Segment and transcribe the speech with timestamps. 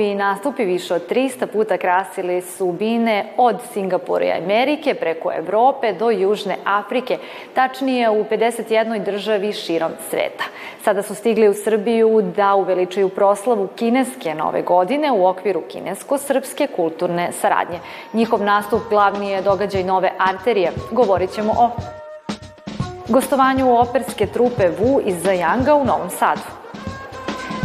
[0.00, 5.92] Njihovi nastupi više od 300 puta krasili su bine od Singapura i Amerike preko Evrope
[5.92, 7.18] do Južne Afrike,
[7.54, 10.44] tačnije u 51 državi širom sveta.
[10.84, 17.32] Sada su stigli u Srbiju da uveličaju proslavu kineske nove godine u okviru kinesko-srpske kulturne
[17.32, 17.78] saradnje.
[18.12, 20.72] Njihov nastup glavni je događaj nove arterije.
[20.90, 21.70] Govorit ćemo o
[23.08, 26.59] gostovanju operske trupe Vu iz Zajanga u Novom Sadu.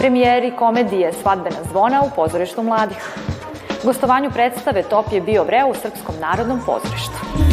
[0.05, 3.17] Premijeri komedije Svadbena zvona u pozorištu mladih.
[3.83, 7.44] Gostovanju predstave Top je bio vreo u Srpskom narodnom pozorištu.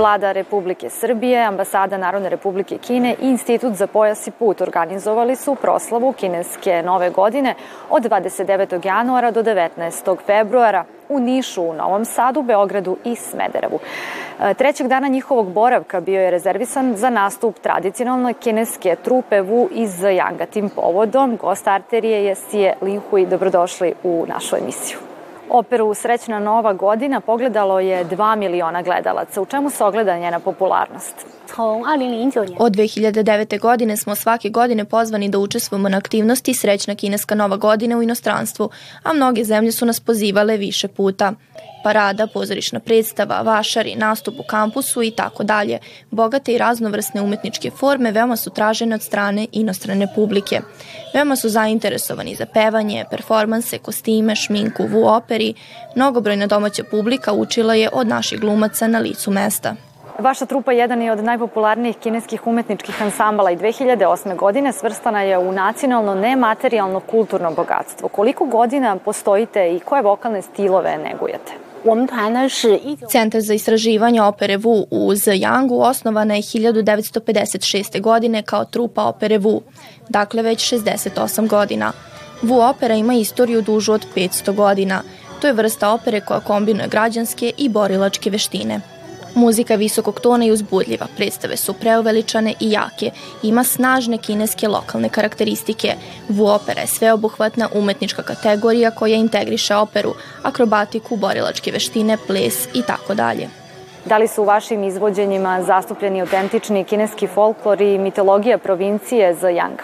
[0.00, 5.54] Vlada Republike Srbije, Ambasada Narodne Republike Kine i Institut za pojas i put organizovali su
[5.54, 7.54] proslavu kineske nove godine
[7.90, 8.86] od 29.
[8.86, 10.16] januara do 19.
[10.26, 13.78] februara u Nišu, u Novom Sadu, Beogradu i Smederevu.
[14.40, 20.02] E, trećeg dana njihovog boravka bio je rezervisan za nastup tradicionalne kineske trupe Wu iz
[20.02, 20.46] Yanga.
[20.50, 23.26] Tim povodom gost arterije je Sije Linhui.
[23.26, 25.09] Dobrodošli u našu emisiju.
[25.50, 29.42] Operu Srećna nova godina pogledalo je 2 miliona gledalaca.
[29.42, 31.39] U čemu se ogleda njena popularnost?
[32.58, 33.60] Od 2009.
[33.60, 38.70] godine smo svake godine pozvani da učestvujemo na aktivnosti Srećna kineska nova godina u inostranstvu,
[39.02, 41.32] a mnoge zemlje su nas pozivale više puta.
[41.84, 45.78] Parada, pozorišna predstava, vašari, nastup u kampusu i tako dalje.
[46.10, 50.60] Bogate i raznovrsne umetničke forme veoma su tražene od strane inostrane publike.
[51.14, 55.54] Veoma su zainteresovani za pevanje, performanse, kostime, šminku, vu operi.
[55.96, 59.89] Mnogobrojna domaća publika učila je od naših glumaca na licu mesta.
[60.20, 64.36] Vaša trupa jedan je od najpopularnijih kineskih umetničkih ansambala i 2008.
[64.36, 68.08] godine svrstana je u nacionalno nematerijalno kulturno bogatstvo.
[68.08, 71.52] Koliko godina postojite i koje vokalne stilove negujete?
[73.10, 78.00] Centar za istraživanje opere Wu u Zjangu osnovana je 1956.
[78.00, 79.60] godine kao trupa opere Wu,
[80.08, 81.92] dakle već 68 godina.
[82.42, 85.02] Wu opera ima istoriju dužu od 500 godina.
[85.40, 88.80] To je vrsta opere koja kombinuje građanske i borilačke veštine.
[89.34, 93.10] Muzika visokog tona i uzbudljiva, predstave su preuveličane i jake,
[93.42, 95.94] ima snažne kineske lokalne karakteristike.
[96.28, 103.14] Vu opera je sveobuhvatna umetnička kategorija koja integriše operu, akrobatiku, borilačke veštine, ples i tako
[103.14, 103.48] dalje.
[104.04, 109.78] Da li su u vašim izvođenjima zastupljeni autentični kineski folklor i mitologija provincije Zhejiang?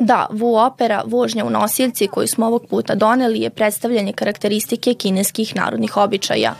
[0.00, 5.56] Da, Wu opera Vožnja u nosiljci koju smo ovog puta doneli je predstavljanje karakteristike kineskih
[5.56, 6.54] narodnih običaja.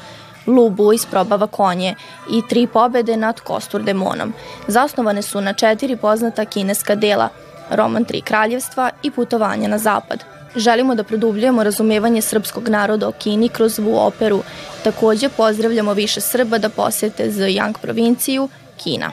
[0.47, 1.95] Lubu isprobava konje
[2.31, 4.33] i tri pobede nad Kostur demonom.
[4.69, 7.29] Zasnovane su na četiri poznata kineska dela,
[7.71, 10.25] roman Tri kraljevstva i putovanja na zapad.
[10.57, 14.43] Želimo da produbljujemo razumevanje srpskog naroda o Kini kroz Vu operu.
[14.85, 19.11] Takođe pozdravljamo više Srba da posete Zhejiang provinciju, Kina.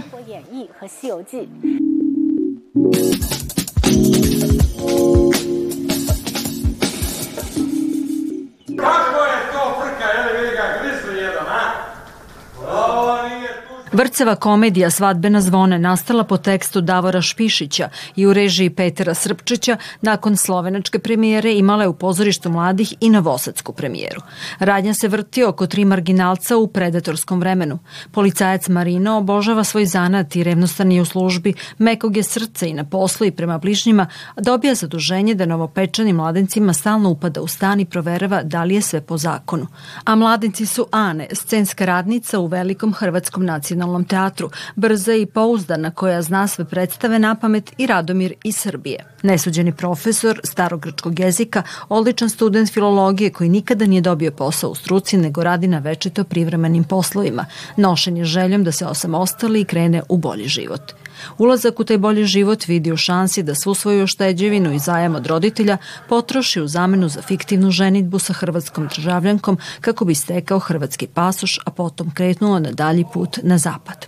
[13.97, 20.37] Vrceva komedija Svadbena zvone nastala po tekstu Davora Špišića i u režiji Petera Srpčića nakon
[20.37, 24.21] slovenačke premijere imala je u pozorištu mladih i novosadsku premijeru.
[24.59, 27.79] Radnja se vrti oko tri marginalca u predatorskom vremenu.
[28.11, 32.83] Policajac Marino obožava svoj zanat i revnostan je u službi, mekog je srca i na
[32.83, 37.85] poslu i prema bližnjima, a dobija zaduženje da novopečanim mladencima stalno upada u stan i
[37.85, 39.67] proverava da li je sve po zakonu.
[40.05, 45.91] A mladenci su Ane, scenska radnica u velikom hrvatskom nacionalnom nacionalnom teatru, brza i pouzdana
[45.91, 49.05] koja zna sve predstave na pamet i Radomir iz Srbije.
[49.23, 55.43] Nesuđeni profesor starogrčkog jezika, odličan student filologije koji nikada nije dobio posao u struci nego
[55.43, 57.45] radi na večito privremenim poslovima,
[57.77, 60.93] nošen je željom da se osamostali i krene u bolji život.
[61.37, 65.25] Ulazak u taj bolji život vidi u šansi da svu svoju šteđevinu i zajam od
[65.25, 65.77] roditelja
[66.09, 71.71] potroši u zamenu za fiktivnu ženitbu sa hrvatskom državljankom kako bi stekao hrvatski pasoš, a
[71.71, 74.07] potom kretnuo na dalji put na zapad.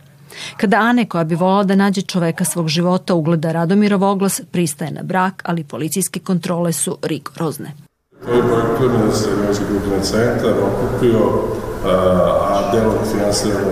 [0.58, 5.04] Kada Ane, koja bi volala da nađe čoveka svog života, ugleda Radomirov oglas, pristaje na
[5.04, 7.74] brak, ali policijske kontrole su rigorozne.
[9.14, 11.20] Se Evropski kulturni centar okupio
[11.86, 13.72] a delo finansirano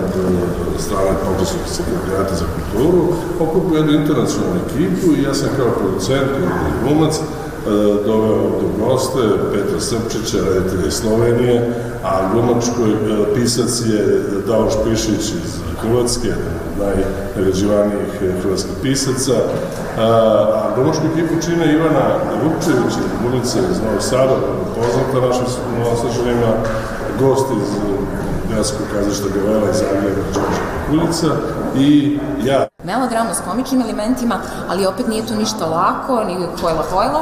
[0.74, 3.02] od strane Pokrajinskog sekretarijata za kulturu,
[3.40, 7.20] okupio jednu internacionalnu ekipu i ja sam kao producent i glumac
[8.06, 9.18] doveo ovde u goste
[9.52, 11.72] Petra Srpčića, reditelja iz Slovenije,
[12.04, 12.92] a glumačkoj
[13.34, 15.52] pisac je Davor Špišić iz
[15.82, 16.28] Hrvatske,
[16.80, 19.32] najnagrađivanijih hrvatskih pisaca,
[19.98, 22.06] a glumačku ekipu čine Ivana
[22.42, 24.36] Vukčević, glumica iz Novog Sada,
[24.74, 25.44] poznata našim
[25.78, 26.52] novosađanima,
[27.20, 27.68] gost iz
[28.50, 31.26] Gradskog kazišta Gavela iz Zagreba, Čočka ulica
[31.76, 32.66] i ja.
[32.84, 37.20] Melodramno s komičnim elementima, ali opet nije to ništa lako, ni hojla hojla,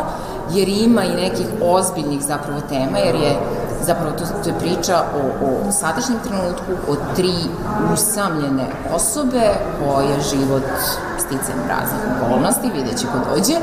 [0.54, 3.36] jer ima i nekih ozbiljnih zapravo tema, jer je
[3.82, 7.34] zapravo to, je priča o, o sadašnjem trenutku, o tri
[7.92, 9.44] usamljene osobe
[9.78, 10.62] koje život
[11.18, 13.54] sticam raznih okolnosti, vidjet će ko dođe,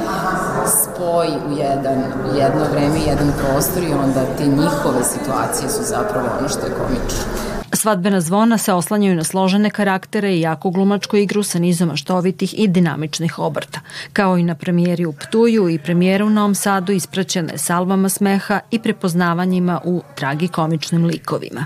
[0.68, 2.04] spoji u jedan,
[2.36, 7.53] jedno vreme, jedan prostor i onda te njihove situacije su zapravo ono što je komično.
[7.84, 12.68] Svadbena zvona se oslanjaju na složene karaktere i jako glumačku igru sa nizom maštovitih i
[12.68, 13.80] dinamičnih obrta,
[14.14, 18.80] kao i na premijeri u Ptuju i premijera u Novom Sadu ispraćene salvama smeha i
[18.80, 21.66] prepoznavanjima u tragikomičnim likovima.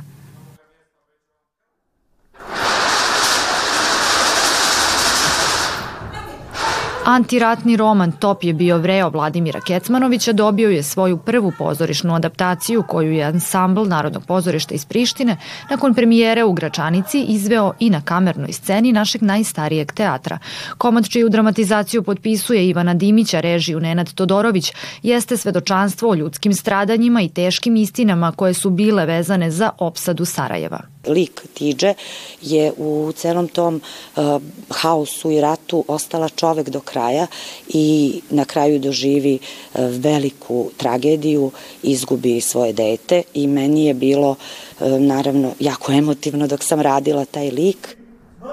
[7.10, 13.12] Antiratni roman Top je bio vreo Vladimira Kecmanovića dobio je svoju prvu pozorišnu adaptaciju koju
[13.12, 15.38] je ansambl Narodnog pozorišta iz Prištine
[15.70, 20.40] nakon premijere u Gračanici izveo i na kamernoj sceni našeg najstarijeg teatra.
[20.78, 24.74] Komad čiju dramatizaciju potpisuje Ivana Dimića, režiju Nenad Todorović,
[25.04, 30.97] jeste svedočanstvo o ljudskim stradanjima i teškim istinama koje su bile vezane za opsadu Sarajeva
[31.08, 31.94] lik Tiđe
[32.42, 33.82] je u celom tom
[34.16, 34.24] uh,
[34.70, 37.28] haosu i ratu ostala čovek do kraja
[37.68, 41.52] i na kraju doživi uh, veliku tragediju,
[41.84, 47.52] izgubi svoje dete i meni je bilo uh, naravno jako emotivno dok sam radila taj
[47.52, 47.98] lik.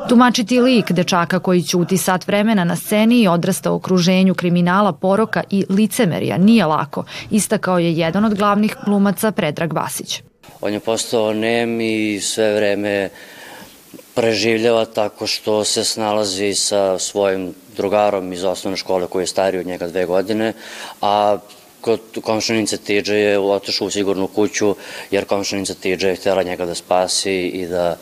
[0.09, 5.43] Tumačiti lik dečaka koji ćuti sat vremena na sceni i odrasta u okruženju kriminala, poroka
[5.51, 10.23] i licemerija nije lako, istakao je jedan od glavnih glumaca Predrag Vasić.
[10.61, 13.11] On je postao nem i sve vreme
[14.15, 19.67] preživljava tako što se snalazi sa svojim drugarom iz osnovne škole koji je stariji od
[19.67, 20.53] njega dve godine,
[21.01, 21.39] a
[21.81, 24.77] kod komšanice Tiđe je otišao u sigurnu kuću
[25.11, 27.97] jer komšanica Tiđe je htjela njega da spasi i da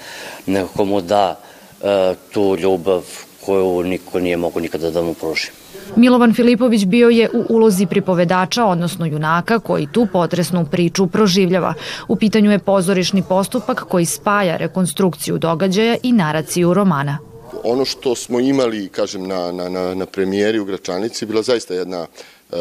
[0.47, 1.41] nekako mu da
[1.83, 3.03] e, tu ljubav
[3.47, 5.50] koju niko nije mogu nikada da mu pruži.
[5.97, 11.75] Milovan Filipović bio je u ulozi pripovedača, odnosno junaka, koji tu potresnu priču proživljava.
[12.09, 17.19] U pitanju je pozorišni postupak koji spaja rekonstrukciju događaja i naraciju romana.
[17.65, 22.06] Ono što smo imali, kažem, na, na, na, na premijeri u Gračanici bila zaista jedna
[22.06, 22.56] e,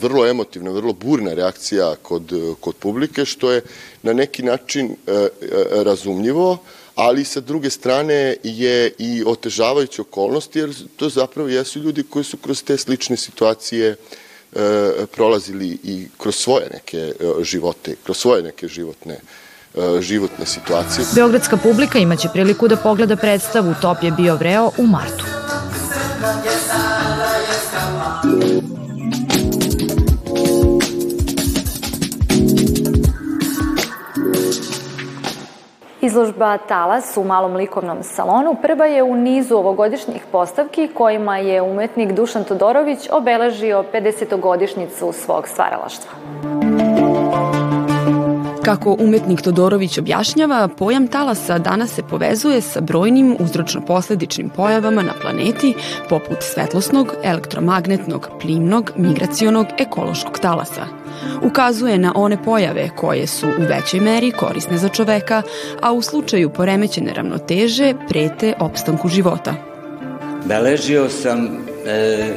[0.00, 3.62] vrlo emotivna, vrlo burna reakcija kod, kod publike, što je
[4.02, 5.28] na neki način e, e,
[5.84, 6.58] razumljivo,
[6.94, 12.36] ali sa druge strane je i otežavajuća okolnost, jer to zapravo jesu ljudi koji su
[12.36, 13.96] kroz te slične situacije e,
[15.12, 17.12] prolazili i kroz svoje neke e,
[17.44, 19.14] živote, kroz svoje neke životne
[19.74, 21.06] e, životne situacije.
[21.14, 25.24] Beogradska publika imaće priliku da pogleda predstavu Top je bio vreo u martu.
[36.04, 42.12] Izložba Talas u malom likovnom salonu prva je u nizu ovogodišnjih postavki kojima je umetnik
[42.12, 46.10] Dušan Todorović obeležio 50-godišnicu svog stvaralaštva.
[48.64, 55.74] Kako umetnik Todorović objašnjava, pojam talasa danas se povezuje sa brojnim uzročno-posledičnim pojavama na planeti,
[56.08, 60.86] poput svetlosnog, elektromagnetnog, plimnog, migracionog, ekološkog talasa–
[61.42, 65.42] Ukazuje na one pojave koje su u većoj meri korisne za čoveka,
[65.80, 69.54] a u slučaju poremećene ravnoteže prete opstanku života.
[70.44, 71.46] Beležio sam
[71.86, 72.34] e,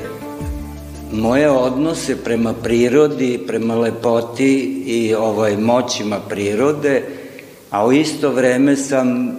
[1.12, 7.03] moje odnose prema prirodi, prema lepoti i ovaj, moćima prirode,
[7.72, 9.38] a u isto vreme sam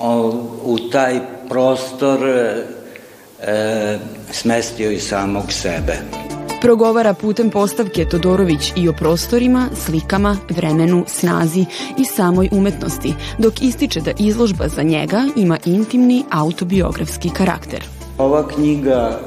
[0.00, 3.98] o, u taj prostor e,
[4.30, 6.23] smestio i samog sebe.
[6.64, 11.64] Progovara putem postavke Todorović i o prostorima, slikama, vremenu, snazi
[11.98, 17.84] i samoj umetnosti, dok ističe da izložba za njega ima intimni autobiografski karakter.
[18.18, 19.20] Ova knjiga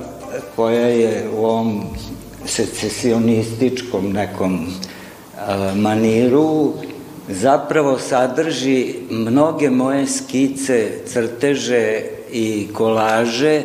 [0.56, 1.84] koja je u ovom
[2.46, 4.68] secesionističkom nekom
[5.76, 6.74] maniru
[7.30, 12.02] zapravo sadrži mnoge moje skice, crteže
[12.32, 13.64] i kolaže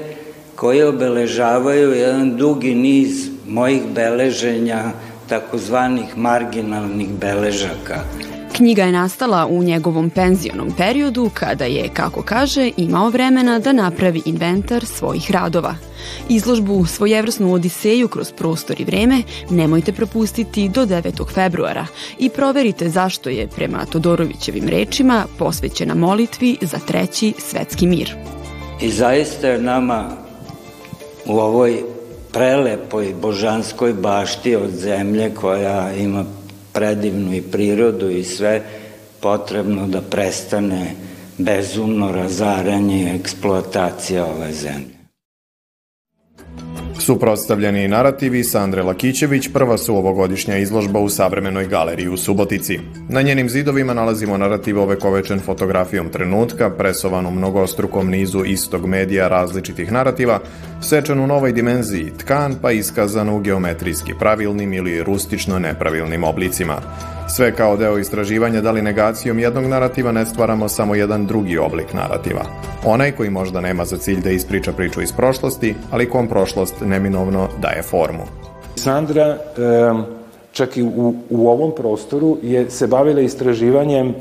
[0.57, 4.93] koje obeležavaju jedan dugi niz mojih beleženja,
[5.29, 8.05] takozvanih marginalnih beležaka.
[8.57, 14.23] Knjiga je nastala u njegovom penzionom periodu kada je, kako kaže, imao vremena da napravi
[14.25, 15.75] inventar svojih radova.
[16.29, 21.35] Izložbu Svojevrsnu odiseju kroz prostor i vreme nemojte propustiti do 9.
[21.35, 21.87] februara
[22.19, 28.15] i proverite zašto je, prema Todorovićevim rečima, posvećena molitvi za treći svetski mir.
[28.81, 30.11] I zaista je nama
[31.27, 31.83] u ovoj
[32.33, 36.25] prelepoj božanskoj bašti od zemlje koja ima
[36.73, 38.63] predivnu i prirodu i sve
[39.21, 40.95] potrebno da prestane
[41.39, 44.92] bezumno razaranje i eksploatacija ove zemlje.
[47.05, 52.79] Suprotstavljeni narativi Sandre Lakićević prva su ovogodišnja izložba u savremenoj galeriji u Subotici.
[53.09, 59.93] Na njenim zidovima nalazimo narativ ovekovečen fotografijom trenutka, presovan u mnogostrukom nizu istog medija različitih
[59.93, 60.41] narativa,
[60.81, 66.77] sečan u novoj dimenziji, tkan pa iskazan u geometrijski pravilnim ili rustično nepravilnim oblicima.
[67.37, 71.93] Sve kao deo istraživanja da li negacijom jednog narativa ne stvaramo samo jedan drugi oblik
[71.93, 72.43] narativa.
[72.85, 77.49] Onaj koji možda nema za cilj da ispriča priču iz prošlosti, ali kom prošlost neminovno
[77.63, 78.25] daje formu.
[78.77, 79.39] Sandra,
[80.53, 84.15] čak i u, u ovom prostoru, je se bavila istraživanjem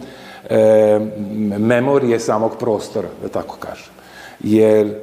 [1.60, 3.94] memorije samog prostora, da tako kažem.
[4.40, 4.96] Jer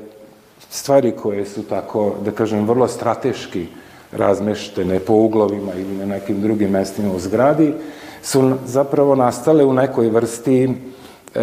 [0.70, 3.66] stvari koje su tako, da kažem, vrlo strateški
[4.12, 7.74] razmeštene po uglovima ili na nekim drugim mestima u zgradi,
[8.22, 11.40] su zapravo nastale u nekoj vrsti e,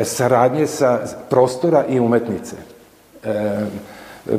[0.00, 2.56] e, saradnje sa prostora i umetnice.
[3.24, 3.66] E,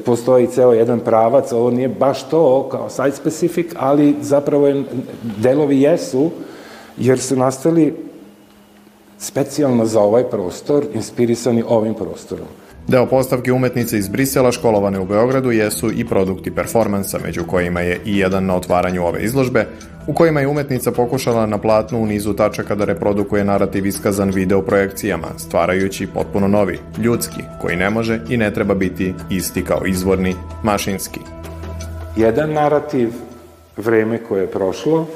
[0.05, 4.83] postoji ceo jedan pravac, ovo nije baš to kao site specific, ali zapravo je,
[5.37, 6.29] delovi jesu,
[6.97, 7.95] jer su nastali
[9.17, 12.47] specijalno za ovaj prostor, inspirisani ovim prostorom.
[12.87, 17.99] Deo postavke umetnice iz Brisela školovane u Beogradu jesu i produkti performansa, među kojima je
[18.05, 19.65] i jedan na otvaranju ove izložbe,
[20.07, 24.61] u kojima je umetnica pokušala na platnu u nizu tačaka da reprodukuje narativ iskazan video
[24.61, 30.35] projekcijama, stvarajući potpuno novi, ljudski, koji ne može i ne treba biti isti kao izvorni,
[30.63, 31.19] mašinski.
[32.15, 33.09] Jedan narativ,
[33.77, 35.07] vreme koje je prošlo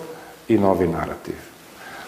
[0.47, 1.35] i novi narativ.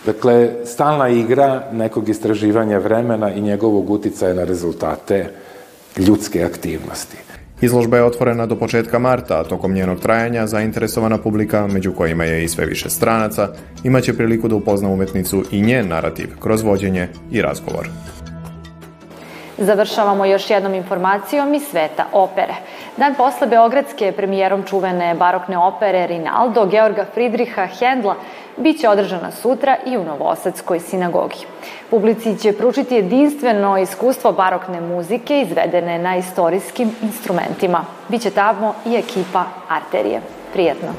[0.05, 5.29] Dakle, stalna igra nekog istraživanja vremena i njegovog uticaja na rezultate
[5.97, 7.17] ljudske aktivnosti.
[7.61, 12.43] Izložba je otvorena do početka marta, a tokom njenog trajanja zainteresovana publika, među kojima je
[12.43, 13.49] i sve više stranaca,
[13.83, 17.89] imaće priliku da upozna umetnicu i njen narativ kroz vođenje i razgovor.
[19.57, 22.53] Završavamo još jednom informacijom iz sveta opere.
[22.97, 28.15] Dan posle Beogradske premijerom čuvene barokne opere Rinaldo Georga Fridriha Hendla
[28.57, 31.45] biće održana sutra i u Novosadskoj sinagogi.
[31.89, 37.85] Publici će pručiti jedinstveno iskustvo barokne muzike izvedene na istorijskim instrumentima.
[38.09, 40.21] Biće tamo i ekipa Arterije.
[40.53, 40.89] Prijetno!